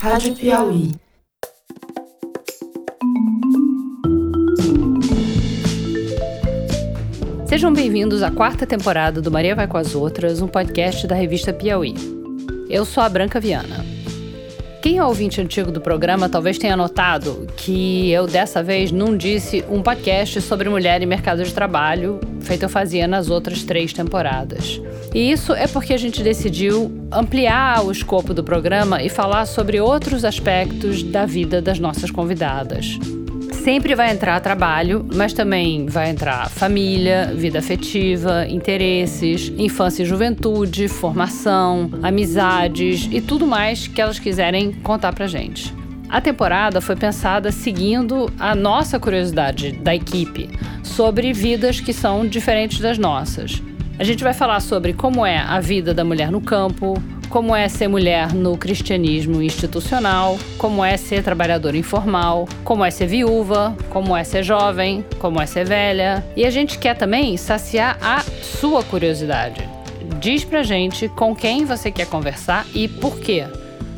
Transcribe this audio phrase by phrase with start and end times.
[0.00, 0.92] Rádio Piauí.
[7.46, 11.52] Sejam bem-vindos à quarta temporada do Maria Vai com as Outras, um podcast da revista
[11.52, 11.94] Piauí.
[12.70, 13.84] Eu sou a Branca Viana.
[14.80, 19.64] Quem é ouvinte antigo do programa talvez tenha notado que eu dessa vez não disse
[19.68, 24.80] um podcast sobre mulher e mercado de trabalho, feito eu fazia nas outras três temporadas.
[25.14, 29.80] E isso é porque a gente decidiu ampliar o escopo do programa e falar sobre
[29.80, 32.98] outros aspectos da vida das nossas convidadas.
[33.52, 40.88] Sempre vai entrar trabalho, mas também vai entrar família, vida afetiva, interesses, infância e juventude,
[40.88, 45.77] formação, amizades e tudo mais que elas quiserem contar pra gente.
[46.08, 50.48] A temporada foi pensada seguindo a nossa curiosidade da equipe
[50.82, 53.62] sobre vidas que são diferentes das nossas.
[53.98, 56.94] A gente vai falar sobre como é a vida da mulher no campo,
[57.28, 63.06] como é ser mulher no cristianismo institucional, como é ser trabalhadora informal, como é ser
[63.06, 66.24] viúva, como é ser jovem, como é ser velha.
[66.34, 69.68] E a gente quer também saciar a sua curiosidade.
[70.20, 73.44] Diz pra gente com quem você quer conversar e por quê.